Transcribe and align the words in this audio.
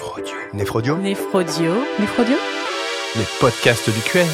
Néphrodio. 0.00 0.34
Néphrodio 0.54 0.96
Néphrodio. 0.96 1.72
Néphrodio 1.98 2.36
Les 3.16 3.24
podcasts 3.38 3.90
du 3.90 4.00
QM. 4.00 4.26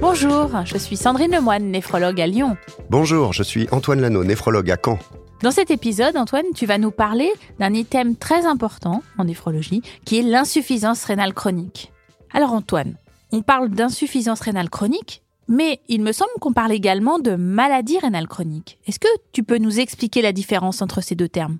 Bonjour, 0.00 0.50
je 0.64 0.78
suis 0.78 0.96
Sandrine 0.96 1.32
Lemoine, 1.32 1.64
néphrologue 1.64 2.20
à 2.20 2.28
Lyon. 2.28 2.56
Bonjour, 2.90 3.32
je 3.32 3.42
suis 3.42 3.66
Antoine 3.72 4.00
Lano, 4.00 4.22
néphrologue 4.22 4.70
à 4.70 4.76
Caen. 4.76 5.00
Dans 5.42 5.50
cet 5.50 5.72
épisode, 5.72 6.16
Antoine, 6.16 6.46
tu 6.54 6.64
vas 6.64 6.78
nous 6.78 6.92
parler 6.92 7.32
d'un 7.58 7.74
item 7.74 8.14
très 8.14 8.46
important 8.46 9.02
en 9.18 9.24
néphrologie, 9.24 9.82
qui 10.04 10.20
est 10.20 10.22
l'insuffisance 10.22 11.02
rénale 11.02 11.34
chronique. 11.34 11.90
Alors 12.32 12.52
Antoine, 12.52 12.94
on 13.32 13.42
parle 13.42 13.68
d'insuffisance 13.70 14.42
rénale 14.42 14.70
chronique, 14.70 15.24
mais 15.48 15.80
il 15.88 16.02
me 16.02 16.12
semble 16.12 16.30
qu'on 16.40 16.52
parle 16.52 16.72
également 16.72 17.18
de 17.18 17.36
maladie 17.36 17.98
rénale 17.98 18.28
chronique. 18.28 18.78
Est-ce 18.86 18.98
que 18.98 19.08
tu 19.32 19.42
peux 19.42 19.58
nous 19.58 19.80
expliquer 19.80 20.22
la 20.22 20.32
différence 20.32 20.82
entre 20.82 21.00
ces 21.00 21.14
deux 21.14 21.28
termes? 21.28 21.58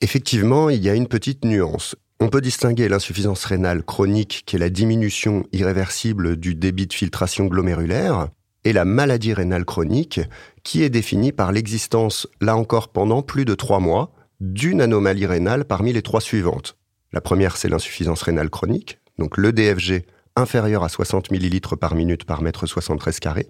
Effectivement, 0.00 0.70
il 0.70 0.82
y 0.82 0.88
a 0.88 0.94
une 0.94 1.08
petite 1.08 1.44
nuance. 1.44 1.96
On 2.20 2.28
peut 2.28 2.40
distinguer 2.40 2.88
l'insuffisance 2.88 3.44
rénale 3.44 3.82
chronique, 3.82 4.42
qui 4.46 4.56
est 4.56 4.58
la 4.58 4.70
diminution 4.70 5.44
irréversible 5.52 6.36
du 6.36 6.54
débit 6.54 6.86
de 6.86 6.92
filtration 6.92 7.46
glomérulaire, 7.46 8.28
et 8.64 8.72
la 8.72 8.84
maladie 8.84 9.34
rénale 9.34 9.64
chronique, 9.64 10.20
qui 10.64 10.82
est 10.82 10.90
définie 10.90 11.32
par 11.32 11.52
l'existence, 11.52 12.26
là 12.40 12.56
encore 12.56 12.88
pendant 12.88 13.22
plus 13.22 13.44
de 13.44 13.54
trois 13.54 13.80
mois, 13.80 14.12
d'une 14.40 14.80
anomalie 14.80 15.26
rénale 15.26 15.64
parmi 15.64 15.92
les 15.92 16.02
trois 16.02 16.20
suivantes. 16.20 16.76
La 17.12 17.20
première, 17.20 17.56
c'est 17.56 17.68
l'insuffisance 17.68 18.22
rénale 18.22 18.50
chronique, 18.50 18.98
donc 19.18 19.36
le 19.36 19.52
DFG 19.52 20.04
inférieur 20.36 20.84
à 20.84 20.88
60 20.88 21.30
ml 21.30 21.76
par 21.78 21.94
minute 21.94 22.24
par 22.24 22.42
mètre 22.42 22.66
73 22.66 23.18
carré. 23.20 23.48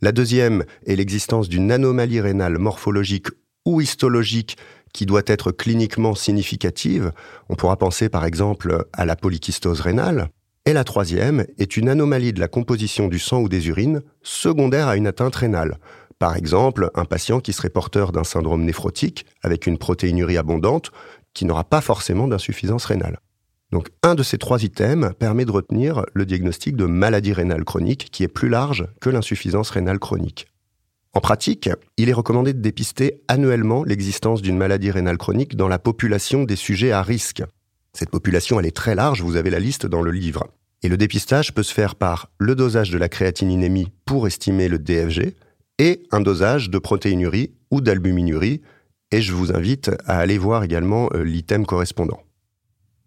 La 0.00 0.12
deuxième 0.12 0.64
est 0.86 0.96
l'existence 0.96 1.48
d'une 1.48 1.72
anomalie 1.72 2.20
rénale 2.20 2.58
morphologique 2.58 3.26
ou 3.64 3.80
histologique 3.80 4.56
qui 4.92 5.06
doit 5.06 5.22
être 5.26 5.50
cliniquement 5.50 6.14
significative. 6.14 7.12
On 7.48 7.56
pourra 7.56 7.76
penser 7.76 8.08
par 8.08 8.24
exemple 8.24 8.86
à 8.92 9.04
la 9.04 9.16
polykystose 9.16 9.80
rénale. 9.80 10.30
Et 10.64 10.72
la 10.72 10.84
troisième 10.84 11.46
est 11.58 11.76
une 11.76 11.88
anomalie 11.88 12.32
de 12.32 12.40
la 12.40 12.48
composition 12.48 13.08
du 13.08 13.18
sang 13.18 13.40
ou 13.40 13.48
des 13.48 13.68
urines 13.68 14.02
secondaire 14.22 14.88
à 14.88 14.96
une 14.96 15.06
atteinte 15.06 15.36
rénale. 15.36 15.78
Par 16.18 16.36
exemple, 16.36 16.90
un 16.94 17.04
patient 17.04 17.40
qui 17.40 17.52
serait 17.52 17.70
porteur 17.70 18.12
d'un 18.12 18.24
syndrome 18.24 18.64
néphrotique 18.64 19.24
avec 19.42 19.66
une 19.66 19.78
protéinurie 19.78 20.36
abondante 20.36 20.90
qui 21.32 21.44
n'aura 21.44 21.64
pas 21.64 21.80
forcément 21.80 22.28
d'insuffisance 22.28 22.84
rénale. 22.84 23.18
Donc 23.72 23.88
un 24.02 24.14
de 24.14 24.22
ces 24.22 24.38
trois 24.38 24.62
items 24.62 25.12
permet 25.18 25.44
de 25.44 25.50
retenir 25.50 26.04
le 26.14 26.24
diagnostic 26.24 26.76
de 26.76 26.86
maladie 26.86 27.32
rénale 27.32 27.64
chronique 27.64 28.08
qui 28.10 28.22
est 28.22 28.28
plus 28.28 28.48
large 28.48 28.86
que 29.00 29.10
l'insuffisance 29.10 29.70
rénale 29.70 29.98
chronique. 29.98 30.46
En 31.12 31.20
pratique, 31.20 31.68
il 31.96 32.08
est 32.08 32.14
recommandé 32.14 32.52
de 32.52 32.60
dépister 32.60 33.22
annuellement 33.28 33.82
l'existence 33.84 34.42
d'une 34.42 34.56
maladie 34.56 34.90
rénale 34.90 35.18
chronique 35.18 35.56
dans 35.56 35.68
la 35.68 35.78
population 35.78 36.44
des 36.44 36.56
sujets 36.56 36.92
à 36.92 37.02
risque. 37.02 37.42
Cette 37.92 38.10
population, 38.10 38.60
elle 38.60 38.66
est 38.66 38.76
très 38.76 38.94
large, 38.94 39.22
vous 39.22 39.36
avez 39.36 39.50
la 39.50 39.58
liste 39.58 39.86
dans 39.86 40.02
le 40.02 40.12
livre. 40.12 40.46
Et 40.82 40.88
le 40.88 40.96
dépistage 40.96 41.52
peut 41.54 41.62
se 41.62 41.74
faire 41.74 41.96
par 41.96 42.30
le 42.38 42.54
dosage 42.54 42.90
de 42.90 42.98
la 42.98 43.08
créatininémie 43.08 43.90
pour 44.04 44.26
estimer 44.26 44.68
le 44.68 44.78
DFG 44.78 45.34
et 45.78 46.02
un 46.12 46.20
dosage 46.20 46.70
de 46.70 46.78
protéinurie 46.78 47.52
ou 47.70 47.80
d'albuminurie. 47.80 48.60
Et 49.10 49.20
je 49.20 49.32
vous 49.32 49.52
invite 49.52 49.90
à 50.06 50.18
aller 50.18 50.38
voir 50.38 50.62
également 50.62 51.08
euh, 51.14 51.24
l'item 51.24 51.66
correspondant. 51.66 52.20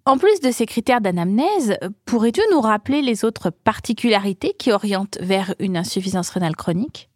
En 0.05 0.17
plus 0.17 0.39
de 0.39 0.49
ces 0.49 0.65
critères 0.65 0.99
d'anamnèse, 0.99 1.77
pourrais-tu 2.05 2.41
nous 2.51 2.59
rappeler 2.59 3.03
les 3.03 3.23
autres 3.23 3.51
particularités 3.51 4.55
qui 4.57 4.71
orientent 4.71 5.19
vers 5.21 5.53
une 5.59 5.77
insuffisance 5.77 6.31
rénale 6.31 6.55
chronique? 6.55 7.09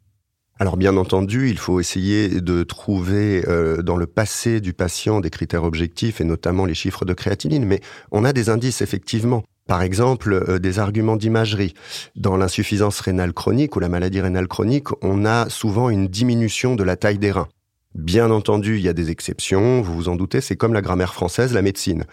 Alors 0.59 0.77
bien 0.77 0.95
entendu, 0.95 1.49
il 1.49 1.57
faut 1.57 1.79
essayer 1.79 2.29
de 2.29 2.61
trouver 2.61 3.43
euh, 3.47 3.81
dans 3.81 3.97
le 3.97 4.05
passé 4.05 4.61
du 4.61 4.73
patient 4.73 5.19
des 5.19 5.31
critères 5.31 5.63
objectifs 5.63 6.21
et 6.21 6.23
notamment 6.25 6.65
les 6.65 6.75
chiffres 6.75 7.05
de 7.05 7.13
créatinine, 7.13 7.65
mais 7.65 7.81
on 8.11 8.23
a 8.23 8.33
des 8.33 8.49
indices 8.49 8.81
effectivement. 8.81 9.43
Par 9.67 9.81
exemple, 9.81 10.33
euh, 10.47 10.59
des 10.59 10.77
arguments 10.77 11.15
d'imagerie. 11.15 11.73
Dans 12.15 12.37
l'insuffisance 12.37 12.99
rénale 12.99 13.33
chronique 13.33 13.75
ou 13.75 13.79
la 13.79 13.89
maladie 13.89 14.21
rénale 14.21 14.47
chronique, 14.47 14.89
on 15.01 15.25
a 15.25 15.49
souvent 15.49 15.89
une 15.89 16.07
diminution 16.07 16.75
de 16.75 16.83
la 16.83 16.95
taille 16.95 17.17
des 17.17 17.31
reins. 17.31 17.49
Bien 17.95 18.29
entendu, 18.29 18.75
il 18.75 18.81
y 18.83 18.89
a 18.89 18.93
des 18.93 19.09
exceptions, 19.09 19.81
vous 19.81 19.95
vous 19.95 20.09
en 20.09 20.17
doutez, 20.17 20.41
c'est 20.41 20.57
comme 20.57 20.73
la 20.73 20.81
grammaire 20.81 21.13
française, 21.13 21.53
la 21.53 21.61
médecine. 21.61 22.03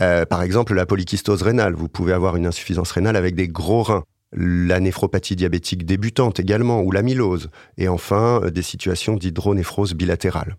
Euh, 0.00 0.24
par 0.24 0.42
exemple, 0.42 0.74
la 0.74 0.86
polykystose 0.86 1.42
rénale, 1.42 1.74
vous 1.74 1.88
pouvez 1.88 2.12
avoir 2.12 2.36
une 2.36 2.46
insuffisance 2.46 2.92
rénale 2.92 3.16
avec 3.16 3.34
des 3.34 3.48
gros 3.48 3.82
reins. 3.82 4.04
La 4.32 4.78
néphropathie 4.78 5.34
diabétique 5.34 5.84
débutante 5.84 6.38
également, 6.38 6.82
ou 6.82 6.92
l'amylose. 6.92 7.50
Et 7.78 7.88
enfin, 7.88 8.42
euh, 8.44 8.50
des 8.50 8.62
situations 8.62 9.16
d'hydronéphrose 9.16 9.94
bilatérale. 9.94 10.56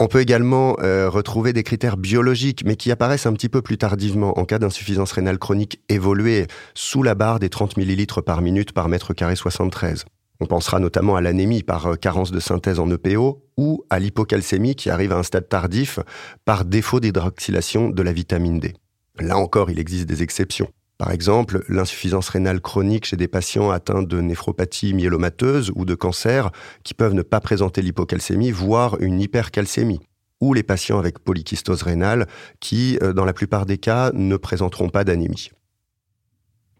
On 0.00 0.06
peut 0.06 0.20
également 0.20 0.78
euh, 0.80 1.10
retrouver 1.10 1.52
des 1.52 1.62
critères 1.62 1.98
biologiques, 1.98 2.64
mais 2.64 2.76
qui 2.76 2.90
apparaissent 2.90 3.26
un 3.26 3.34
petit 3.34 3.50
peu 3.50 3.60
plus 3.60 3.76
tardivement 3.76 4.38
en 4.38 4.46
cas 4.46 4.58
d'insuffisance 4.58 5.12
rénale 5.12 5.38
chronique 5.38 5.82
évoluée 5.90 6.46
sous 6.72 7.02
la 7.02 7.14
barre 7.14 7.38
des 7.38 7.50
30 7.50 7.76
ml 7.76 8.22
par 8.22 8.40
minute 8.40 8.72
par 8.72 8.88
mètre 8.88 9.12
carré 9.12 9.36
73. 9.36 10.06
On 10.40 10.46
pensera 10.46 10.78
notamment 10.78 11.16
à 11.16 11.20
l'anémie 11.20 11.62
par 11.62 11.86
euh, 11.86 11.94
carence 11.96 12.30
de 12.30 12.40
synthèse 12.40 12.78
en 12.78 12.90
EPO 12.90 13.42
ou 13.56 13.84
à 13.90 13.98
l'hypocalcémie 13.98 14.74
qui 14.74 14.90
arrive 14.90 15.12
à 15.12 15.18
un 15.18 15.22
stade 15.22 15.48
tardif 15.48 15.98
par 16.44 16.64
défaut 16.64 17.00
d'hydroxylation 17.00 17.90
de 17.90 18.02
la 18.02 18.12
vitamine 18.12 18.60
D. 18.60 18.74
Là 19.18 19.38
encore, 19.38 19.70
il 19.70 19.78
existe 19.78 20.06
des 20.06 20.22
exceptions. 20.22 20.68
Par 20.98 21.10
exemple, 21.10 21.62
l'insuffisance 21.68 22.30
rénale 22.30 22.60
chronique 22.60 23.04
chez 23.04 23.16
des 23.16 23.28
patients 23.28 23.70
atteints 23.70 24.02
de 24.02 24.20
néphropathie 24.20 24.94
myélomateuse 24.94 25.70
ou 25.74 25.84
de 25.84 25.94
cancer 25.94 26.50
qui 26.84 26.94
peuvent 26.94 27.12
ne 27.12 27.22
pas 27.22 27.40
présenter 27.40 27.82
l'hypocalcémie, 27.82 28.50
voire 28.50 28.98
une 29.00 29.20
hypercalcémie. 29.20 30.00
Ou 30.40 30.54
les 30.54 30.62
patients 30.62 30.98
avec 30.98 31.18
polykystose 31.18 31.82
rénale 31.82 32.26
qui, 32.60 32.98
euh, 33.02 33.12
dans 33.12 33.24
la 33.24 33.32
plupart 33.32 33.66
des 33.66 33.78
cas, 33.78 34.10
ne 34.12 34.36
présenteront 34.36 34.88
pas 34.88 35.04
d'anémie. 35.04 35.50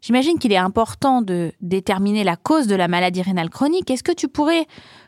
J'imagine 0.00 0.38
qu'il 0.38 0.52
est 0.52 0.56
important 0.56 1.22
de 1.22 1.52
déterminer 1.60 2.22
la 2.22 2.36
cause 2.36 2.66
de 2.66 2.76
la 2.76 2.88
maladie 2.88 3.22
rénale 3.22 3.50
chronique. 3.50 3.90
Est-ce 3.90 4.04
que 4.04 4.12
tu 4.12 4.28
pourrais 4.28 4.66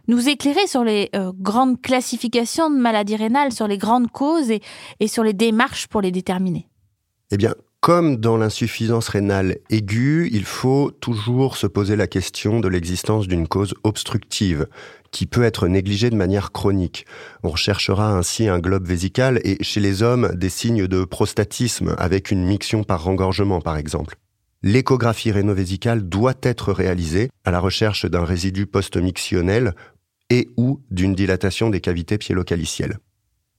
nous 0.09 0.29
éclairer 0.29 0.67
sur 0.67 0.83
les 0.83 1.11
euh, 1.15 1.33
grandes 1.39 1.81
classifications 1.81 2.71
de 2.71 2.79
maladies 2.79 3.17
rénales, 3.17 3.53
sur 3.53 3.69
les 3.69 3.79
grandes 3.79 4.11
causes 4.11 4.51
et, 4.51 4.61
et 5.01 5.07
sur 5.07 5.23
les 5.23 5.35
démarches 5.35 5.87
pour 5.87 6.01
les 6.01 6.11
déterminer? 6.11 6.69
Eh 7.31 7.37
bien, 7.37 7.55
comme 7.81 8.17
dans 8.17 8.37
l'insuffisance 8.37 9.09
rénale 9.09 9.59
aiguë, 9.71 10.31
il 10.33 10.45
faut 10.45 10.91
toujours 10.91 11.57
se 11.57 11.67
poser 11.69 11.95
la 11.95 12.09
question 12.09 12.59
de 12.59 12.67
l'existence 12.67 13.29
d'une 13.29 13.47
cause 13.47 13.75
obstructive 13.85 14.67
qui 15.13 15.27
peut 15.27 15.45
être 15.45 15.69
négligée 15.69 16.11
de 16.11 16.17
manière 16.17 16.51
chronique. 16.51 17.07
On 17.45 17.51
recherchera 17.51 18.13
ainsi 18.13 18.49
un 18.49 18.59
globe 18.59 18.87
vésical 18.87 19.41
et 19.45 19.63
chez 19.63 19.81
les 19.81 20.03
hommes 20.03 20.33
des 20.35 20.49
signes 20.49 20.89
de 20.89 21.05
prostatisme 21.05 21.95
avec 21.99 22.31
une 22.31 22.45
miction 22.45 22.83
par 22.83 23.05
rengorgement 23.05 23.61
par 23.61 23.77
exemple 23.77 24.17
l'échographie 24.63 25.31
rénovésicale 25.31 26.09
doit 26.09 26.35
être 26.43 26.73
réalisée 26.73 27.31
à 27.45 27.51
la 27.51 27.61
recherche 27.61 28.07
d'un 28.07 28.25
résidu 28.25 28.67
post-mictionnel 28.67 29.75
et 30.31 30.49
ou 30.57 30.81
d'une 30.91 31.15
dilatation 31.15 31.71
des 31.71 31.81
cavités 31.81 32.19
piélocalicielles. 32.19 32.99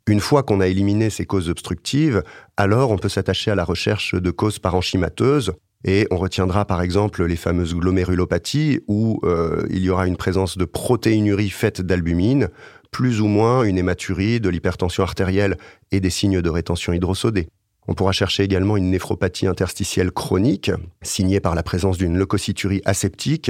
Une 0.08 0.20
fois 0.20 0.44
qu'on 0.44 0.60
a 0.60 0.68
éliminé 0.68 1.10
ces 1.10 1.26
causes 1.26 1.50
obstructives, 1.50 2.24
alors 2.58 2.92
on 2.92 2.98
peut 2.98 3.10
s'attacher 3.10 3.52
à 3.52 3.56
la 3.56 3.64
recherche 3.64 4.16
de 4.16 4.32
causes 4.32 4.60
parenchymateuses, 4.60 5.54
et 5.86 6.08
on 6.12 6.18
retiendra 6.18 6.66
par 6.66 6.82
exemple 6.82 7.24
les 7.24 7.36
fameuses 7.38 7.76
glomérulopathies 7.76 8.82
où 8.88 9.22
euh, 9.24 9.66
il 9.70 9.80
y 9.80 9.90
aura 9.90 10.08
une 10.08 10.18
présence 10.18 10.58
de 10.58 10.66
protéinurie 10.66 11.50
faite 11.50 11.82
d'albumine, 11.82 12.50
plus 12.92 13.22
ou 13.22 13.28
moins 13.28 13.64
une 13.64 13.78
hématurie, 13.78 14.40
de 14.40 14.50
l'hypertension 14.50 15.04
artérielle 15.04 15.58
et 15.92 16.00
des 16.00 16.10
signes 16.10 16.42
de 16.42 16.50
rétention 16.50 16.92
hydrosodée. 16.92 17.48
On 17.90 17.96
pourra 17.96 18.12
chercher 18.12 18.44
également 18.44 18.78
une 18.78 18.92
néphropathie 18.92 19.48
interstitielle 19.48 20.12
chronique, 20.12 20.70
signée 21.02 21.40
par 21.40 21.56
la 21.56 21.64
présence 21.64 21.98
d'une 21.98 22.20
leucocyturie 22.20 22.84
aseptique, 22.86 23.50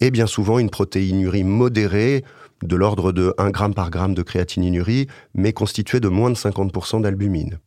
et 0.00 0.10
bien 0.10 0.26
souvent 0.26 0.58
une 0.58 0.68
protéinurie 0.68 1.42
modérée, 1.42 2.22
de 2.62 2.76
l'ordre 2.76 3.12
de 3.12 3.32
1 3.38 3.46
g 3.46 3.74
par 3.74 3.88
gramme 3.88 4.12
de 4.12 4.20
créatininurie, 4.20 5.06
mais 5.32 5.54
constituée 5.54 6.00
de 6.00 6.08
moins 6.08 6.28
de 6.28 6.34
50% 6.34 7.00
d'albumine. 7.00 7.60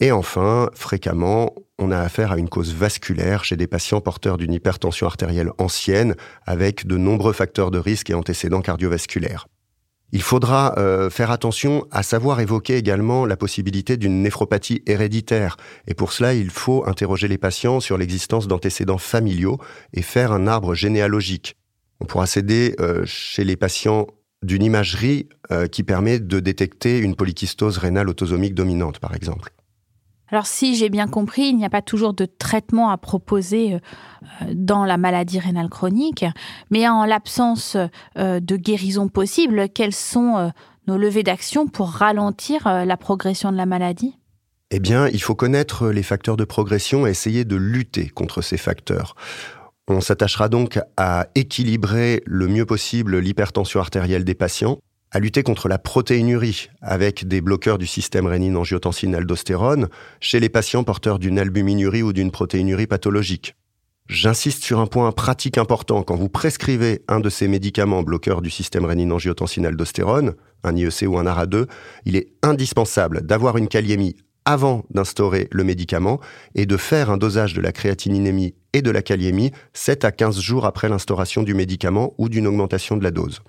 Et 0.00 0.10
enfin, 0.10 0.70
fréquemment, 0.72 1.54
on 1.78 1.90
a 1.90 1.98
affaire 1.98 2.32
à 2.32 2.38
une 2.38 2.48
cause 2.48 2.72
vasculaire 2.72 3.44
chez 3.44 3.58
des 3.58 3.66
patients 3.66 4.00
porteurs 4.00 4.38
d'une 4.38 4.54
hypertension 4.54 5.06
artérielle 5.06 5.52
ancienne, 5.58 6.14
avec 6.46 6.86
de 6.86 6.96
nombreux 6.96 7.34
facteurs 7.34 7.70
de 7.70 7.78
risque 7.78 8.08
et 8.08 8.14
antécédents 8.14 8.62
cardiovasculaires. 8.62 9.48
Il 10.10 10.22
faudra 10.22 10.74
euh, 10.78 11.10
faire 11.10 11.30
attention 11.30 11.86
à 11.90 12.02
savoir 12.02 12.40
évoquer 12.40 12.76
également 12.76 13.26
la 13.26 13.36
possibilité 13.36 13.98
d'une 13.98 14.22
néphropathie 14.22 14.82
héréditaire. 14.86 15.56
Et 15.86 15.94
pour 15.94 16.12
cela, 16.12 16.32
il 16.32 16.50
faut 16.50 16.86
interroger 16.86 17.28
les 17.28 17.36
patients 17.36 17.80
sur 17.80 17.98
l'existence 17.98 18.48
d'antécédents 18.48 18.98
familiaux 18.98 19.58
et 19.92 20.00
faire 20.00 20.32
un 20.32 20.46
arbre 20.46 20.74
généalogique. 20.74 21.56
On 22.00 22.06
pourra 22.06 22.26
s'aider 22.26 22.74
euh, 22.80 23.02
chez 23.04 23.44
les 23.44 23.56
patients 23.56 24.06
d'une 24.42 24.62
imagerie 24.62 25.28
euh, 25.50 25.66
qui 25.66 25.82
permet 25.82 26.20
de 26.20 26.40
détecter 26.40 26.98
une 26.98 27.14
polykystose 27.14 27.76
rénale 27.76 28.08
autosomique 28.08 28.54
dominante, 28.54 29.00
par 29.00 29.14
exemple. 29.14 29.52
Alors 30.30 30.46
si 30.46 30.76
j'ai 30.76 30.90
bien 30.90 31.08
compris, 31.08 31.48
il 31.48 31.56
n'y 31.56 31.64
a 31.64 31.70
pas 31.70 31.82
toujours 31.82 32.12
de 32.12 32.26
traitement 32.26 32.90
à 32.90 32.98
proposer 32.98 33.74
euh, 33.74 33.78
dans 34.52 34.84
la 34.84 34.98
maladie 34.98 35.38
rénale 35.38 35.70
chronique, 35.70 36.24
mais 36.70 36.88
en 36.88 37.04
l'absence 37.04 37.76
euh, 38.18 38.40
de 38.40 38.56
guérison 38.56 39.08
possible, 39.08 39.68
quelles 39.70 39.94
sont 39.94 40.36
euh, 40.36 40.48
nos 40.86 40.98
levées 40.98 41.22
d'action 41.22 41.66
pour 41.66 41.88
ralentir 41.88 42.64
la 42.64 42.96
progression 42.96 43.52
de 43.52 43.56
la 43.58 43.66
maladie? 43.66 44.16
Eh 44.70 44.80
bien, 44.80 45.08
il 45.08 45.20
faut 45.20 45.34
connaître 45.34 45.88
les 45.88 46.02
facteurs 46.02 46.36
de 46.36 46.44
progression 46.44 47.06
et 47.06 47.10
essayer 47.10 47.44
de 47.44 47.56
lutter 47.56 48.08
contre 48.08 48.40
ces 48.40 48.56
facteurs. 48.56 49.14
On 49.86 50.00
s'attachera 50.00 50.48
donc 50.48 50.78
à 50.96 51.28
équilibrer 51.34 52.22
le 52.26 52.48
mieux 52.48 52.66
possible 52.66 53.18
l'hypertension 53.18 53.80
artérielle 53.80 54.24
des 54.24 54.34
patients 54.34 54.78
à 55.10 55.20
lutter 55.20 55.42
contre 55.42 55.68
la 55.68 55.78
protéinurie 55.78 56.68
avec 56.80 57.26
des 57.26 57.40
bloqueurs 57.40 57.78
du 57.78 57.86
système 57.86 58.26
rénine-angiotensine-aldostérone 58.26 59.88
chez 60.20 60.40
les 60.40 60.48
patients 60.48 60.84
porteurs 60.84 61.18
d'une 61.18 61.38
albuminurie 61.38 62.02
ou 62.02 62.12
d'une 62.12 62.30
protéinurie 62.30 62.86
pathologique. 62.86 63.54
J'insiste 64.08 64.64
sur 64.64 64.80
un 64.80 64.86
point 64.86 65.12
pratique 65.12 65.58
important. 65.58 66.02
Quand 66.02 66.16
vous 66.16 66.30
prescrivez 66.30 67.02
un 67.08 67.20
de 67.20 67.28
ces 67.28 67.46
médicaments 67.46 68.02
bloqueurs 68.02 68.40
du 68.40 68.48
système 68.48 68.86
rénine-angiotensine-aldostérone, 68.86 70.34
un 70.64 70.76
IEC 70.76 71.06
ou 71.06 71.18
un 71.18 71.24
ARA2, 71.24 71.66
il 72.06 72.16
est 72.16 72.28
indispensable 72.42 73.26
d'avoir 73.26 73.58
une 73.58 73.68
kaliémie 73.68 74.16
avant 74.46 74.86
d'instaurer 74.88 75.46
le 75.50 75.62
médicament 75.62 76.20
et 76.54 76.64
de 76.64 76.78
faire 76.78 77.10
un 77.10 77.18
dosage 77.18 77.52
de 77.52 77.60
la 77.60 77.70
créatininémie 77.70 78.54
et 78.72 78.80
de 78.80 78.90
la 78.90 79.02
kaliémie 79.02 79.52
7 79.74 80.06
à 80.06 80.10
15 80.10 80.40
jours 80.40 80.64
après 80.64 80.88
l'instauration 80.88 81.42
du 81.42 81.52
médicament 81.52 82.14
ou 82.16 82.30
d'une 82.30 82.46
augmentation 82.46 82.96
de 82.96 83.04
la 83.04 83.10
dose. 83.10 83.42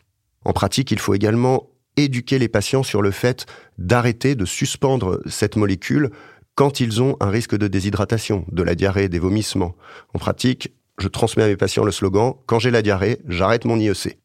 En 0.45 0.53
pratique, 0.53 0.91
il 0.91 0.99
faut 0.99 1.13
également 1.13 1.69
éduquer 1.97 2.39
les 2.39 2.47
patients 2.47 2.83
sur 2.83 3.01
le 3.01 3.11
fait 3.11 3.45
d'arrêter, 3.77 4.35
de 4.35 4.45
suspendre 4.45 5.21
cette 5.25 5.55
molécule 5.55 6.11
quand 6.55 6.79
ils 6.79 7.01
ont 7.01 7.15
un 7.19 7.29
risque 7.29 7.57
de 7.57 7.67
déshydratation, 7.67 8.45
de 8.51 8.63
la 8.63 8.75
diarrhée, 8.75 9.09
des 9.09 9.19
vomissements. 9.19 9.75
En 10.13 10.19
pratique, 10.19 10.73
je 10.99 11.07
transmets 11.07 11.43
à 11.43 11.47
mes 11.47 11.55
patients 11.55 11.85
le 11.85 11.91
slogan 11.91 12.33
Quand 12.45 12.59
j'ai 12.59 12.71
la 12.71 12.81
diarrhée, 12.81 13.19
j'arrête 13.27 13.65
mon 13.65 13.79
IEC. 13.79 14.19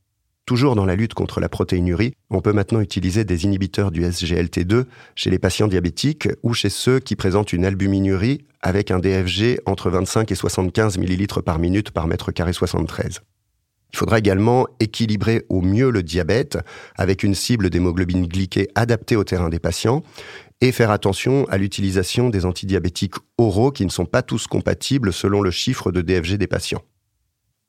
Toujours 0.46 0.74
dans 0.74 0.84
la 0.84 0.96
lutte 0.96 1.14
contre 1.14 1.40
la 1.40 1.48
protéinurie, 1.48 2.12
on 2.28 2.42
peut 2.42 2.52
maintenant 2.52 2.80
utiliser 2.80 3.24
des 3.24 3.44
inhibiteurs 3.44 3.90
du 3.90 4.02
SGLT2 4.02 4.84
chez 5.14 5.30
les 5.30 5.38
patients 5.38 5.68
diabétiques 5.68 6.28
ou 6.42 6.52
chez 6.52 6.68
ceux 6.68 6.98
qui 6.98 7.16
présentent 7.16 7.54
une 7.54 7.64
albuminurie 7.64 8.44
avec 8.60 8.90
un 8.90 8.98
DFG 8.98 9.60
entre 9.64 9.88
25 9.88 10.30
et 10.30 10.34
75 10.34 10.98
ml 10.98 11.42
par 11.42 11.58
minute 11.58 11.92
par 11.92 12.06
mètre 12.06 12.30
carré 12.30 12.52
73. 12.52 13.22
Il 13.94 13.96
faudra 13.96 14.18
également 14.18 14.66
équilibrer 14.80 15.44
au 15.48 15.60
mieux 15.60 15.88
le 15.88 16.02
diabète 16.02 16.58
avec 16.96 17.22
une 17.22 17.36
cible 17.36 17.70
d'hémoglobine 17.70 18.26
glyquée 18.26 18.66
adaptée 18.74 19.14
au 19.14 19.22
terrain 19.22 19.50
des 19.50 19.60
patients 19.60 20.02
et 20.60 20.72
faire 20.72 20.90
attention 20.90 21.46
à 21.48 21.58
l'utilisation 21.58 22.28
des 22.28 22.44
antidiabétiques 22.44 23.14
oraux 23.38 23.70
qui 23.70 23.84
ne 23.84 23.90
sont 23.90 24.04
pas 24.04 24.22
tous 24.22 24.48
compatibles 24.48 25.12
selon 25.12 25.42
le 25.42 25.52
chiffre 25.52 25.92
de 25.92 26.00
DFG 26.00 26.38
des 26.38 26.48
patients. 26.48 26.82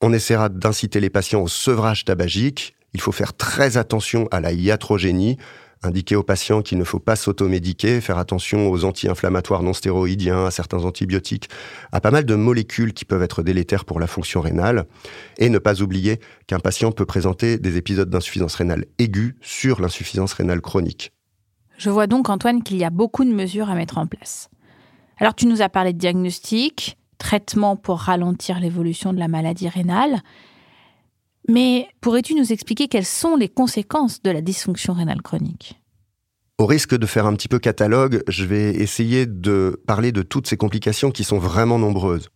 On 0.02 0.14
essaiera 0.14 0.50
d'inciter 0.50 1.00
les 1.00 1.12
patients 1.12 1.44
au 1.44 1.48
sevrage 1.48 2.06
tabagique. 2.06 2.76
Il 2.96 3.02
faut 3.02 3.12
faire 3.12 3.36
très 3.36 3.78
attention 3.78 4.28
à 4.32 4.40
la 4.40 4.52
iatrogénie, 4.52 5.38
indiquer 5.86 6.16
aux 6.16 6.24
patients 6.24 6.62
qu'il 6.62 6.78
ne 6.78 6.84
faut 6.84 7.00
pas 7.00 7.16
s'automédiquer, 7.16 8.02
faire 8.02 8.18
attention 8.18 8.70
aux 8.70 8.84
anti-inflammatoires 8.84 9.64
non 9.64 9.74
stéroïdiens, 9.74 10.46
à 10.46 10.52
certains 10.52 10.84
antibiotiques, 10.84 11.50
à 11.92 12.02
pas 12.02 12.12
mal 12.12 12.26
de 12.26 12.36
molécules 12.36 12.94
qui 12.94 13.06
peuvent 13.06 13.24
être 13.24 13.44
délétères 13.44 13.86
pour 13.86 14.00
la 14.00 14.08
fonction 14.08 14.42
rénale, 14.42 14.86
et 15.38 15.50
ne 15.50 15.60
pas 15.60 15.82
oublier 15.82 16.20
qu'un 16.48 16.60
patient 16.60 16.92
peut 16.92 17.06
présenter 17.06 17.58
des 17.58 17.78
épisodes 17.78 18.10
d'insuffisance 18.10 18.56
rénale 18.56 18.86
aiguë 19.00 19.36
sur 19.42 19.82
l'insuffisance 19.82 20.34
rénale 20.34 20.62
chronique. 20.62 21.12
Je 21.78 21.90
vois 21.90 22.08
donc, 22.08 22.30
Antoine, 22.30 22.64
qu'il 22.64 22.78
y 22.78 22.84
a 22.84 22.90
beaucoup 22.90 23.26
de 23.26 23.34
mesures 23.34 23.70
à 23.70 23.76
mettre 23.76 23.98
en 23.98 24.08
place. 24.08 24.50
Alors, 25.18 25.36
tu 25.36 25.46
nous 25.46 25.62
as 25.62 25.70
parlé 25.70 25.94
de 25.94 25.98
diagnostic, 25.98 26.98
traitement 27.18 27.76
pour 27.76 28.00
ralentir 28.00 28.60
l'évolution 28.60 29.14
de 29.14 29.20
la 29.20 29.28
maladie 29.28 29.70
rénale. 29.70 30.22
Mais 31.48 31.88
pourrais-tu 32.02 32.34
nous 32.36 32.52
expliquer 32.52 32.88
quelles 32.88 33.06
sont 33.06 33.36
les 33.36 33.50
conséquences 33.50 34.22
de 34.22 34.32
la 34.32 34.42
dysfonction 34.42 34.94
rénale 34.94 35.22
chronique? 35.22 35.80
Au 36.58 36.66
risque 36.66 36.96
de 36.96 37.06
faire 37.06 37.26
un 37.26 37.34
petit 37.34 37.50
peu 37.50 37.60
catalogue, 37.60 38.24
je 38.28 38.46
vais 38.46 38.72
essayer 38.76 39.26
de 39.26 39.82
parler 39.86 40.12
de 40.12 40.22
toutes 40.22 40.48
ces 40.48 40.58
complications 40.58 41.12
qui 41.12 41.24
sont 41.24 41.38
vraiment 41.38 41.78
nombreuses. 41.78 42.30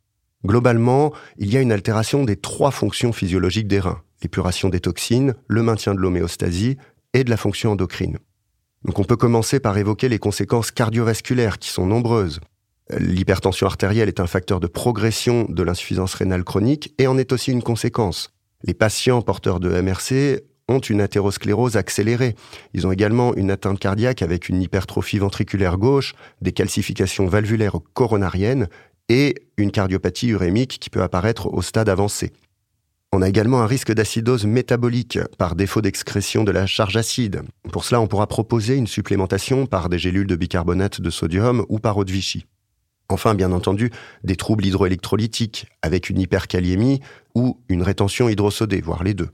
Globalement, 0.45 1.13
il 1.37 1.51
y 1.51 1.57
a 1.57 1.61
une 1.61 1.71
altération 1.71 2.23
des 2.23 2.35
trois 2.35 2.71
fonctions 2.71 3.13
physiologiques 3.13 3.67
des 3.67 3.79
reins, 3.79 4.01
l'épuration 4.21 4.69
des 4.69 4.79
toxines, 4.79 5.35
le 5.47 5.63
maintien 5.63 5.93
de 5.93 5.99
l'homéostasie 5.99 6.77
et 7.13 7.23
de 7.23 7.29
la 7.29 7.37
fonction 7.37 7.71
endocrine. 7.71 8.19
Donc 8.83 8.99
on 8.99 9.03
peut 9.03 9.17
commencer 9.17 9.59
par 9.59 9.77
évoquer 9.77 10.07
les 10.09 10.19
conséquences 10.19 10.71
cardiovasculaires 10.71 11.59
qui 11.59 11.69
sont 11.69 11.85
nombreuses. 11.85 12.39
L'hypertension 12.97 13.67
artérielle 13.67 14.07
est 14.07 14.19
un 14.19 14.27
facteur 14.27 14.59
de 14.59 14.67
progression 14.67 15.45
de 15.49 15.63
l'insuffisance 15.63 16.13
rénale 16.13 16.43
chronique 16.43 16.93
et 16.97 17.07
en 17.07 17.17
est 17.17 17.31
aussi 17.31 17.51
une 17.51 17.63
conséquence. 17.63 18.33
Les 18.63 18.73
patients 18.73 19.21
porteurs 19.21 19.59
de 19.59 19.69
MRC 19.81 20.43
ont 20.67 20.79
une 20.79 21.01
athérosclérose 21.01 21.77
accélérée. 21.77 22.35
Ils 22.73 22.85
ont 22.85 22.91
également 22.91 23.33
une 23.35 23.51
atteinte 23.51 23.79
cardiaque 23.79 24.21
avec 24.21 24.49
une 24.49 24.61
hypertrophie 24.61 25.17
ventriculaire 25.17 25.77
gauche, 25.77 26.13
des 26.41 26.51
calcifications 26.51 27.25
valvulaires 27.25 27.77
coronariennes 27.93 28.67
et 29.07 29.35
une 29.57 29.71
cardiopathie 29.71 30.29
urémique 30.29 30.77
qui 30.79 30.89
peut 30.89 31.01
apparaître 31.01 31.47
au 31.47 31.61
stade 31.61 31.89
avancé. 31.89 32.31
On 33.11 33.23
a 33.23 33.29
également 33.29 33.61
un 33.61 33.65
risque 33.65 33.91
d'acidose 33.91 34.45
métabolique 34.45 35.17
par 35.39 35.55
défaut 35.55 35.81
d'excrétion 35.81 36.43
de 36.43 36.51
la 36.51 36.67
charge 36.67 36.95
acide. 36.95 37.41
Pour 37.71 37.83
cela, 37.83 38.01
on 38.01 38.07
pourra 38.07 38.27
proposer 38.27 38.75
une 38.75 38.85
supplémentation 38.85 39.65
par 39.65 39.89
des 39.89 39.97
gélules 39.97 40.27
de 40.27 40.35
bicarbonate 40.35 41.01
de 41.01 41.09
sodium 41.09 41.65
ou 41.69 41.79
par 41.79 41.97
eau 41.97 42.05
de 42.05 42.11
Vichy. 42.11 42.45
Enfin, 43.09 43.33
bien 43.33 43.51
entendu, 43.51 43.91
des 44.23 44.35
troubles 44.35 44.65
hydroélectrolytiques 44.65 45.65
avec 45.81 46.09
une 46.09 46.19
hyperkaliémie 46.19 47.01
ou 47.33 47.59
une 47.67 47.81
rétention 47.81 48.29
hydrosodée, 48.29 48.81
voire 48.81 49.03
les 49.03 49.15
deux. 49.15 49.29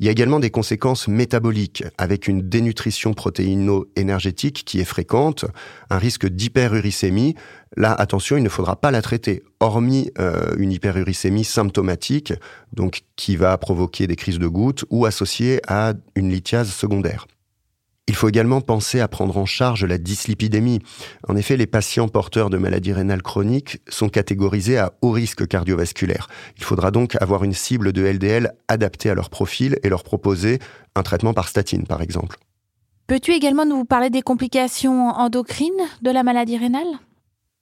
Il 0.00 0.06
y 0.06 0.08
a 0.08 0.12
également 0.12 0.40
des 0.40 0.50
conséquences 0.50 1.06
métaboliques 1.06 1.84
avec 1.98 2.26
une 2.26 2.48
dénutrition 2.48 3.12
protéino-énergétique 3.12 4.64
qui 4.64 4.80
est 4.80 4.84
fréquente, 4.84 5.44
un 5.90 5.98
risque 5.98 6.26
d'hyperuricémie. 6.26 7.36
Là, 7.76 7.92
attention, 7.92 8.38
il 8.38 8.42
ne 8.42 8.48
faudra 8.48 8.76
pas 8.76 8.90
la 8.90 9.02
traiter, 9.02 9.44
hormis 9.60 10.10
euh, 10.18 10.56
une 10.56 10.72
hyperuricémie 10.72 11.44
symptomatique, 11.44 12.32
donc 12.72 13.02
qui 13.14 13.36
va 13.36 13.56
provoquer 13.58 14.06
des 14.06 14.16
crises 14.16 14.38
de 14.38 14.48
gouttes 14.48 14.84
ou 14.90 15.04
associée 15.04 15.60
à 15.68 15.92
une 16.16 16.30
lithiase 16.30 16.72
secondaire. 16.72 17.26
Il 18.08 18.16
faut 18.16 18.28
également 18.28 18.60
penser 18.60 18.98
à 19.00 19.06
prendre 19.06 19.36
en 19.36 19.46
charge 19.46 19.84
la 19.84 19.96
dyslipidémie. 19.96 20.80
En 21.28 21.36
effet, 21.36 21.56
les 21.56 21.68
patients 21.68 22.08
porteurs 22.08 22.50
de 22.50 22.58
maladies 22.58 22.92
rénales 22.92 23.22
chroniques 23.22 23.78
sont 23.88 24.08
catégorisés 24.08 24.76
à 24.76 24.92
haut 25.02 25.12
risque 25.12 25.46
cardiovasculaire. 25.46 26.26
Il 26.56 26.64
faudra 26.64 26.90
donc 26.90 27.16
avoir 27.22 27.44
une 27.44 27.52
cible 27.52 27.92
de 27.92 28.02
LDL 28.02 28.54
adaptée 28.66 29.08
à 29.08 29.14
leur 29.14 29.30
profil 29.30 29.78
et 29.84 29.88
leur 29.88 30.02
proposer 30.02 30.58
un 30.96 31.02
traitement 31.02 31.32
par 31.32 31.48
statine, 31.48 31.86
par 31.86 32.02
exemple. 32.02 32.38
Peux-tu 33.06 33.32
également 33.32 33.66
nous 33.66 33.84
parler 33.84 34.10
des 34.10 34.22
complications 34.22 35.08
endocrines 35.08 35.72
de 36.02 36.10
la 36.10 36.24
maladie 36.24 36.56
rénale? 36.56 36.98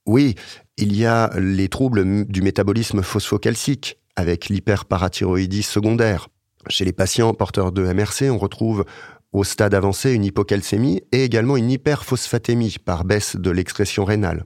Oui, 0.07 0.37
il 0.79 0.97
y 0.97 1.05
a 1.05 1.31
les 1.39 1.69
troubles 1.69 2.27
du 2.27 2.41
métabolisme 2.41 3.03
phosphocalcique 3.03 3.99
avec 4.17 4.49
l'hyperparathyroïdie 4.49 5.63
secondaire. 5.63 6.29
Chez 6.69 6.85
les 6.85 6.93
patients 6.93 7.33
porteurs 7.35 7.73
de 7.73 7.83
MRC, 7.83 8.31
on 8.31 8.39
retrouve 8.39 8.85
au 9.33 9.45
stade 9.45 9.75
avancé, 9.75 10.13
une 10.13 10.25
hypocalcémie 10.25 11.03
et 11.13 11.25
également 11.25 11.57
une 11.57 11.71
hyperphosphatémie 11.71 12.77
par 12.85 13.05
baisse 13.05 13.37
de 13.37 13.51
l'excrétion 13.51 14.05
rénale. 14.05 14.45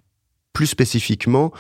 Plus 0.53 0.67
spécifiquement, 0.67 1.53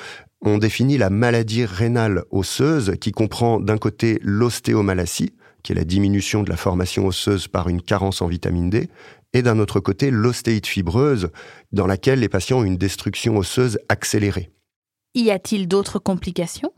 on 0.42 0.58
définit 0.58 0.98
la 0.98 1.10
maladie 1.10 1.64
rénale 1.64 2.24
osseuse 2.30 2.94
qui 3.00 3.12
comprend 3.12 3.60
d'un 3.60 3.78
côté 3.78 4.18
l'ostéomalacie, 4.22 5.32
qui 5.62 5.72
est 5.72 5.76
la 5.76 5.84
diminution 5.84 6.42
de 6.42 6.50
la 6.50 6.56
formation 6.56 7.06
osseuse 7.06 7.48
par 7.48 7.68
une 7.68 7.80
carence 7.80 8.20
en 8.20 8.26
vitamine 8.26 8.68
D, 8.68 8.90
et 9.32 9.42
d'un 9.42 9.58
autre 9.58 9.80
côté 9.80 10.10
l'ostéite 10.10 10.66
fibreuse, 10.66 11.30
dans 11.72 11.86
laquelle 11.86 12.20
les 12.20 12.28
patients 12.28 12.58
ont 12.58 12.64
une 12.64 12.76
destruction 12.76 13.36
osseuse 13.36 13.78
accélérée. 13.88 14.50
Y 15.14 15.30
a-t-il 15.30 15.66
d'autres 15.66 15.98
complications? 15.98 16.72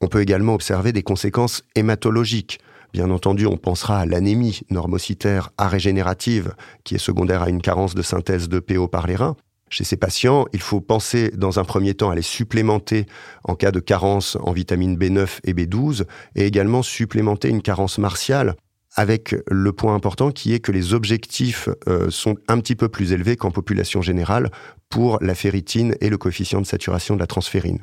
On 0.00 0.06
peut 0.06 0.22
également 0.22 0.54
observer 0.54 0.92
des 0.92 1.02
conséquences 1.02 1.64
hématologiques, 1.74 2.60
Bien 2.92 3.10
entendu, 3.10 3.46
on 3.46 3.56
pensera 3.56 4.00
à 4.00 4.06
l'anémie 4.06 4.60
normocytaire 4.70 5.50
arégénérative, 5.58 6.54
qui 6.84 6.94
est 6.94 6.98
secondaire 6.98 7.42
à 7.42 7.50
une 7.50 7.60
carence 7.60 7.94
de 7.94 8.02
synthèse 8.02 8.48
de 8.48 8.60
PO 8.60 8.88
par 8.88 9.06
les 9.06 9.16
reins. 9.16 9.36
Chez 9.70 9.84
ces 9.84 9.98
patients, 9.98 10.46
il 10.54 10.62
faut 10.62 10.80
penser 10.80 11.30
dans 11.36 11.58
un 11.58 11.64
premier 11.64 11.92
temps 11.92 12.10
à 12.10 12.14
les 12.14 12.22
supplémenter 12.22 13.06
en 13.44 13.54
cas 13.54 13.70
de 13.70 13.80
carence 13.80 14.38
en 14.40 14.52
vitamine 14.52 14.96
B9 14.96 15.40
et 15.44 15.52
B12, 15.52 16.04
et 16.34 16.46
également 16.46 16.82
supplémenter 16.82 17.50
une 17.50 17.60
carence 17.60 17.98
martiale 17.98 18.56
avec 18.96 19.36
le 19.46 19.72
point 19.72 19.94
important 19.94 20.30
qui 20.30 20.54
est 20.54 20.60
que 20.60 20.72
les 20.72 20.94
objectifs 20.94 21.68
euh, 21.86 22.10
sont 22.10 22.36
un 22.48 22.58
petit 22.58 22.74
peu 22.74 22.88
plus 22.88 23.12
élevés 23.12 23.36
qu'en 23.36 23.50
population 23.50 24.00
générale 24.00 24.50
pour 24.88 25.18
la 25.20 25.34
ferritine 25.34 25.94
et 26.00 26.08
le 26.08 26.16
coefficient 26.16 26.60
de 26.60 26.66
saturation 26.66 27.14
de 27.14 27.20
la 27.20 27.26
transférine. 27.26 27.80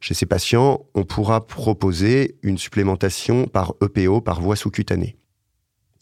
Chez 0.00 0.14
ces 0.14 0.26
patients, 0.26 0.86
on 0.94 1.04
pourra 1.04 1.46
proposer 1.46 2.36
une 2.42 2.58
supplémentation 2.58 3.46
par 3.46 3.74
EPO, 3.82 4.20
par 4.20 4.40
voie 4.40 4.56
sous-cutanée. 4.56 5.16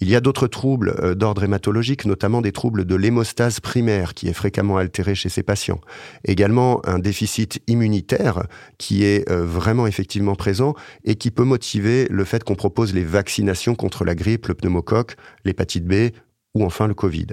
Il 0.03 0.09
y 0.09 0.17
a 0.17 0.21
d'autres 0.21 0.49
troubles 0.49 0.97
euh, 0.99 1.15
d'ordre 1.15 1.45
hématologique, 1.45 2.07
notamment 2.07 2.41
des 2.41 2.51
troubles 2.51 2.85
de 2.85 2.97
l'hémostase 2.97 3.61
primaire 3.61 4.15
qui 4.15 4.27
est 4.27 4.33
fréquemment 4.33 4.77
altéré 4.77 5.15
chez 5.15 5.29
ces 5.29 5.45
patients. 5.45 5.81
Également 6.25 6.85
un 6.85 6.99
déficit 6.99 7.63
immunitaire 7.69 8.43
qui 8.79 9.05
est 9.05 9.31
euh, 9.31 9.45
vraiment 9.45 9.87
effectivement 9.87 10.35
présent 10.35 10.75
et 11.05 11.15
qui 11.15 11.31
peut 11.31 11.45
motiver 11.45 12.09
le 12.11 12.25
fait 12.25 12.43
qu'on 12.43 12.57
propose 12.57 12.93
les 12.95 13.05
vaccinations 13.05 13.77
contre 13.77 14.05
la 14.05 14.17
grippe, 14.17 14.49
le 14.49 14.55
pneumocoque, 14.55 15.15
l'hépatite 15.45 15.87
B 15.87 16.11
ou 16.55 16.65
enfin 16.65 16.89
le 16.89 16.95
Covid. 16.95 17.29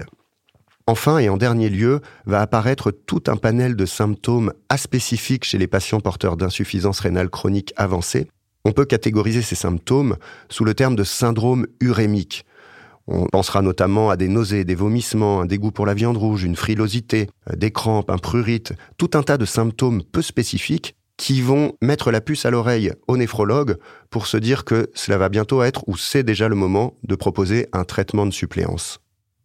Enfin 0.86 1.18
et 1.18 1.28
en 1.28 1.36
dernier 1.36 1.68
lieu, 1.68 2.00
va 2.26 2.40
apparaître 2.40 2.90
tout 2.90 3.22
un 3.26 3.36
panel 3.36 3.76
de 3.76 3.86
symptômes 3.86 4.52
aspécifiques 4.68 5.44
chez 5.44 5.58
les 5.58 5.66
patients 5.66 6.00
porteurs 6.00 6.36
d'insuffisance 6.36 7.00
rénale 7.00 7.30
chronique 7.30 7.72
avancée. 7.76 8.28
On 8.64 8.72
peut 8.72 8.84
catégoriser 8.84 9.42
ces 9.42 9.54
symptômes 9.54 10.16
sous 10.48 10.64
le 10.64 10.74
terme 10.74 10.96
de 10.96 11.04
syndrome 11.04 11.66
urémique. 11.80 12.44
On 13.06 13.26
pensera 13.26 13.62
notamment 13.62 14.10
à 14.10 14.16
des 14.16 14.28
nausées, 14.28 14.64
des 14.64 14.74
vomissements, 14.74 15.40
un 15.40 15.46
dégoût 15.46 15.72
pour 15.72 15.86
la 15.86 15.94
viande 15.94 16.16
rouge, 16.16 16.44
une 16.44 16.56
frilosité, 16.56 17.28
des 17.56 17.70
crampes, 17.70 18.10
un 18.10 18.18
prurite, 18.18 18.72
tout 18.98 19.10
un 19.14 19.22
tas 19.22 19.38
de 19.38 19.44
symptômes 19.44 20.02
peu 20.02 20.22
spécifiques 20.22 20.94
qui 21.16 21.42
vont 21.42 21.74
mettre 21.82 22.10
la 22.10 22.20
puce 22.20 22.46
à 22.46 22.50
l'oreille 22.50 22.92
au 23.06 23.16
néphrologue 23.16 23.76
pour 24.08 24.26
se 24.26 24.36
dire 24.36 24.64
que 24.64 24.90
cela 24.94 25.18
va 25.18 25.28
bientôt 25.28 25.62
être 25.62 25.82
ou 25.86 25.96
c'est 25.96 26.22
déjà 26.22 26.48
le 26.48 26.54
moment 26.54 26.94
de 27.02 27.14
proposer 27.14 27.68
un 27.72 27.84
traitement 27.84 28.26
de 28.26 28.30
suppléance. 28.30 29.00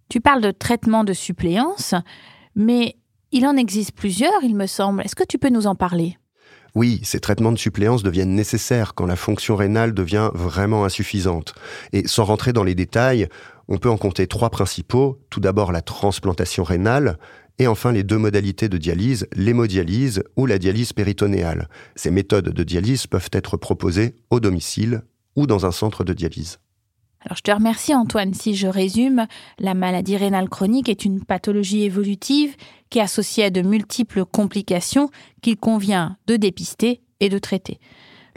Tu 0.09 0.21
parles 0.21 0.41
de 0.41 0.51
traitement 0.51 1.03
de 1.03 1.13
suppléance, 1.13 1.95
mais 2.55 2.95
il 3.31 3.45
en 3.45 3.57
existe 3.57 3.93
plusieurs, 3.93 4.43
il 4.43 4.55
me 4.55 4.67
semble. 4.67 5.01
Est-ce 5.01 5.15
que 5.15 5.23
tu 5.23 5.37
peux 5.37 5.49
nous 5.49 5.67
en 5.67 5.75
parler? 5.75 6.17
Oui, 6.75 6.99
ces 7.03 7.21
traitements 7.21 7.53
de 7.53 7.57
suppléance 7.57 8.03
deviennent 8.03 8.35
nécessaires 8.35 8.95
quand 8.95 9.05
la 9.05 9.15
fonction 9.15 9.55
rénale 9.55 9.93
devient 9.93 10.29
vraiment 10.33 10.83
insuffisante. 10.83 11.55
Et 11.93 12.05
sans 12.05 12.25
rentrer 12.25 12.51
dans 12.51 12.65
les 12.65 12.75
détails, 12.75 13.29
on 13.69 13.77
peut 13.77 13.89
en 13.89 13.97
compter 13.97 14.27
trois 14.27 14.49
principaux. 14.49 15.19
Tout 15.29 15.39
d'abord 15.39 15.71
la 15.71 15.81
transplantation 15.81 16.63
rénale, 16.63 17.17
et 17.59 17.67
enfin 17.67 17.93
les 17.93 18.03
deux 18.03 18.17
modalités 18.17 18.67
de 18.67 18.77
dialyse, 18.77 19.27
l'hémodialyse 19.33 20.23
ou 20.35 20.45
la 20.45 20.59
dialyse 20.59 20.91
péritonéale. 20.91 21.69
Ces 21.95 22.11
méthodes 22.11 22.49
de 22.49 22.63
dialyse 22.63 23.07
peuvent 23.07 23.29
être 23.31 23.55
proposées 23.55 24.15
au 24.29 24.41
domicile 24.41 25.03
ou 25.37 25.47
dans 25.47 25.65
un 25.65 25.71
centre 25.71 26.03
de 26.03 26.13
dialyse. 26.13 26.59
Je 27.33 27.41
te 27.41 27.51
remercie 27.51 27.95
Antoine. 27.95 28.33
Si 28.33 28.55
je 28.55 28.67
résume, 28.67 29.25
la 29.57 29.73
maladie 29.73 30.17
rénale 30.17 30.49
chronique 30.49 30.89
est 30.89 31.05
une 31.05 31.23
pathologie 31.23 31.83
évolutive 31.83 32.55
qui 32.89 32.99
est 32.99 33.03
associée 33.03 33.45
à 33.45 33.49
de 33.49 33.61
multiples 33.61 34.25
complications 34.25 35.09
qu'il 35.41 35.57
convient 35.57 36.17
de 36.27 36.35
dépister 36.35 37.01
et 37.19 37.29
de 37.29 37.39
traiter. 37.39 37.79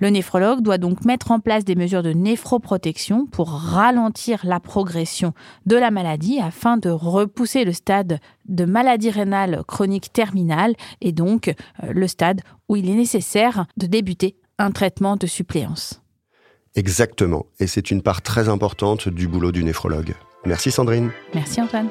Le 0.01 0.11
néphrologue 0.11 0.63
doit 0.63 0.79
donc 0.79 1.05
mettre 1.05 1.33
en 1.33 1.41
place 1.41 1.65
des 1.65 1.75
mesures 1.75 2.05
de 2.05 2.13
néphroprotection 2.13 3.27
pour 3.27 3.51
ralentir 3.51 4.41
la 4.45 4.61
progression 4.61 5.33
de 5.67 5.77
la 5.77 5.91
maladie 5.91 6.39
afin 6.41 6.77
de 6.77 6.89
repousser 6.89 7.65
le 7.65 7.73
stade 7.73 8.21
de 8.47 8.65
maladie 8.65 9.11
rénale 9.11 9.65
chronique 9.67 10.13
terminale 10.13 10.75
et 11.01 11.11
donc 11.11 11.49
euh, 11.49 11.93
le 11.93 12.07
stade 12.07 12.43
où 12.69 12.77
il 12.77 12.89
est 12.89 12.95
nécessaire 12.95 13.67
de 13.77 13.87
débuter 13.87 14.37
un 14.59 14.71
traitement 14.71 15.17
de 15.17 15.27
suppléance. 15.27 16.01
Exactement. 16.79 17.47
Et 17.59 17.67
c'est 17.67 17.91
une 17.91 18.03
part 18.03 18.23
très 18.23 18.49
importante 18.49 19.09
du 19.09 19.27
boulot 19.27 19.51
du 19.51 19.65
néphrologue. 19.65 20.15
Merci 20.47 20.71
Sandrine. 20.71 21.11
Merci 21.35 21.61
Antoine. 21.61 21.89